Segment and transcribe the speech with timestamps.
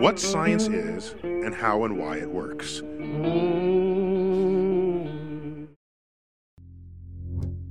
[0.00, 2.82] what science is and how and why it works.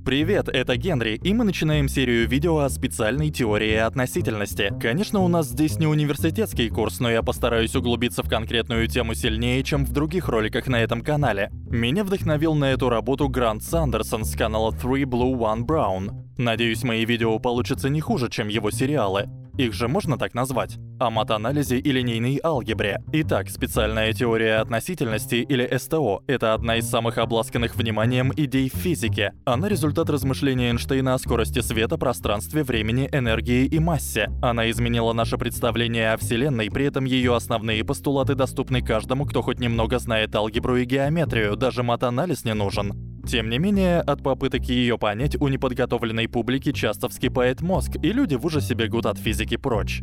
[0.04, 4.72] Привет, это Генри, и мы начинаем серию видео о специальной теории относительности.
[4.80, 9.64] Конечно, у нас здесь не университетский курс, но я постараюсь углубиться в конкретную тему сильнее,
[9.64, 11.50] чем в других роликах на этом канале.
[11.68, 16.10] Меня вдохновил на эту работу Грант Сандерсон с канала 3 Blue One Brown.
[16.38, 19.28] Надеюсь, мои видео получатся не хуже, чем его сериалы.
[19.58, 20.76] Их же можно так назвать?
[21.00, 23.02] О матанализе и линейной алгебре.
[23.12, 29.32] Итак, специальная теория относительности или СТО– это одна из самых обласканных вниманием идей в физике.
[29.46, 34.30] Она результат размышления Эйнштейна о скорости света, пространстве, времени, энергии и массе.
[34.42, 39.58] Она изменила наше представление о Вселенной, при этом её основные постулаты доступны каждому, кто хоть
[39.58, 43.05] немного знает алгебру и геометрию, даже матанализ не нужен.
[43.26, 48.36] Тем не менее, от попыток её понять у неподготовленной публики часто вскипает мозг, и люди
[48.36, 50.02] в ужасе бегут от физики прочь.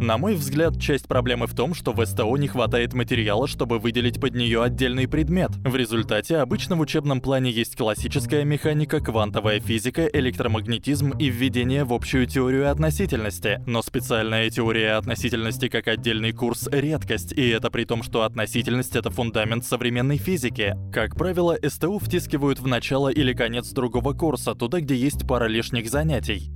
[0.00, 4.20] На мой взгляд, часть проблемы в том, что в СТО не хватает материала, чтобы выделить
[4.20, 5.50] под неё отдельный предмет.
[5.64, 11.92] В результате обычно в учебном плане есть классическая механика, квантовая физика, электромагнетизм и введение в
[11.92, 13.60] общую теорию относительности.
[13.66, 19.10] Но специальная теория относительности как отдельный курс редкость, и это при том, что относительность это
[19.10, 20.76] фундамент современной физики.
[20.92, 25.90] Как правило, СТО втискивают в начало или конец другого курса, туда, где есть пара лишних
[25.90, 26.52] занятий.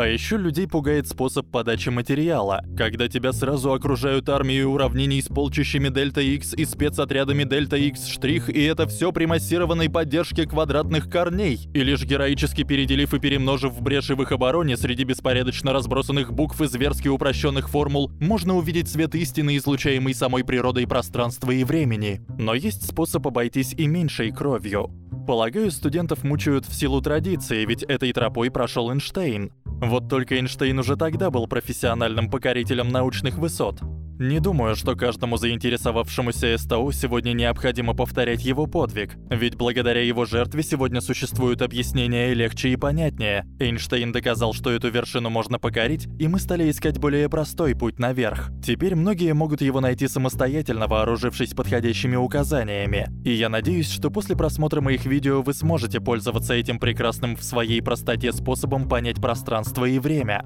[0.00, 5.88] А ещё людей пугает способ подачи материала, когда тебя сразу окружают армией уравнений с полчищами
[5.88, 11.68] дельта X и спецотрядами дельта X штрих, и это всё при массированной поддержке квадратных корней.
[11.74, 16.68] И лишь героически переделив и перемножив бреши в их обороне среди беспорядочно разбросанных букв и
[16.68, 22.20] зверски упрощённых формул, можно увидеть свет истины, излучаемый самой природой пространства и времени.
[22.38, 24.92] Но есть способ обойтись и меньшей кровью.
[25.26, 29.50] Полагаю, студентов мучают в силу традиции, ведь этой тропой прошёл Эйнштейн.
[29.80, 33.80] Вот только Эйнштейн уже тогда был профессиональным покорителем научных высот.
[34.18, 40.64] Не думаю, что каждому заинтересовавшемуся СТУ сегодня необходимо повторять его подвиг, ведь благодаря его жертве
[40.64, 43.46] сегодня существуют объяснения легче и понятнее.
[43.60, 48.50] Эйнштейн доказал, что эту вершину можно покорить, и мы стали искать более простой путь наверх.
[48.60, 53.06] Теперь многие могут его найти самостоятельно, вооружившись подходящими указаниями.
[53.24, 57.80] И я надеюсь, что после просмотра моих видео вы сможете пользоваться этим прекрасным в своей
[57.80, 60.44] простоте способом понять пространство и время.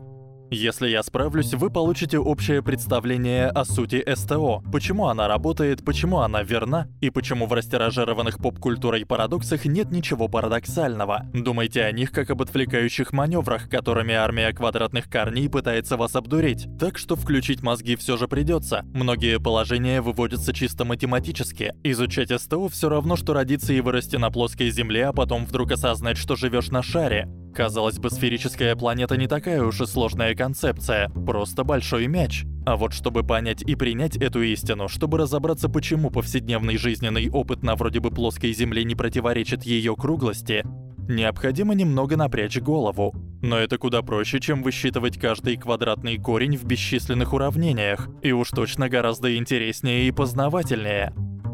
[0.55, 6.43] Если я справлюсь, вы получите общее представление о сути СТО, почему она работает, почему она
[6.43, 11.23] верна и почему в растиражированных поп-культурой парадоксах нет ничего парадоксального.
[11.33, 16.69] Думайте о них как об отвлекающих маневрах, которыми армия квадратных корней пытается вас обдурить.
[16.79, 18.83] Так что включить мозги все же придется.
[18.93, 21.73] Многие положения выводятся чисто математически.
[21.83, 26.19] Изучать СТО все равно, что родиться и вырасти на плоской земле, а потом вдруг осознать,
[26.19, 27.27] что живешь на шаре.
[27.55, 32.45] Казалось бы, сферическая планета не такая уж и сложная концепция, просто большой мяч.
[32.65, 37.75] А вот чтобы понять и принять эту истину, чтобы разобраться, почему повседневный жизненный опыт на
[37.75, 40.65] вроде бы плоской Земле не противоречит её круглости,
[41.09, 43.15] необходимо немного напрячь голову.
[43.43, 48.89] Но это куда проще, чем высчитывать каждый квадратный корень в бесчисленных уравнениях, и уж точно
[48.89, 51.13] гораздо интереснее и познавательнее.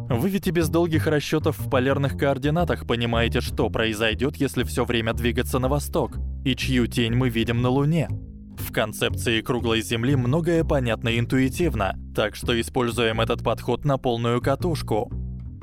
[0.08, 5.12] Вы ведь и без долгих расчётов в полярных координатах понимаете, что произойдёт, если всё время
[5.12, 8.08] двигаться на восток, и чью тень мы видим на Луне.
[8.56, 15.12] В концепции круглой Земли многое понятно интуитивно, так что используем этот подход на полную катушку.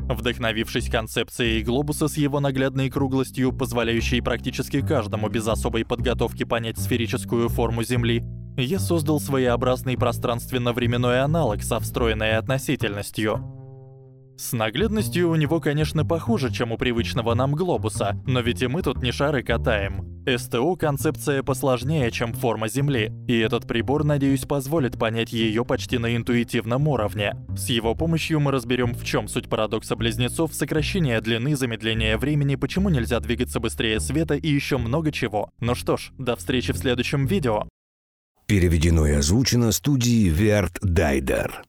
[0.07, 7.50] Вдохновившись концепцией глобуса с его наглядной круглостью, позволяющей практически каждому без особой подготовки понять сферическую
[7.50, 8.23] форму Земли,
[8.56, 13.65] я создал своеобразный пространственно-временной аналог со встроенной относительностью.
[14.38, 18.81] С наглядностью у него, конечно, похуже, чем у привычного нам глобуса, но ведь и мы
[18.81, 20.13] тут не шары катаем.
[20.25, 26.16] СТО концепция посложнее, чем форма Земли, и этот прибор, надеюсь, позволит понять её почти на
[26.16, 27.35] интуитивном уровне.
[27.56, 32.90] С его помощью мы разберём, в чём суть парадокса близнецов, сокращение длины, замедление времени, почему
[32.90, 35.50] нельзя двигаться быстрее света и ещё много чего.
[35.59, 37.69] Ну что ж, до встречи в следующем видео.
[38.47, 41.63] Переведено и озвучено студией Верт Дайдер.